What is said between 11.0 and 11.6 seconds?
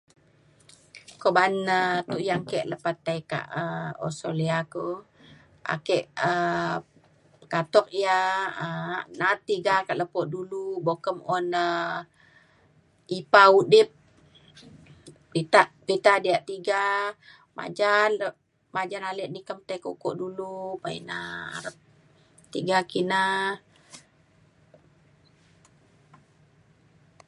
kem un